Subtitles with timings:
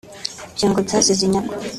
[0.53, 1.53] Ibyo ngo byasize inyagwa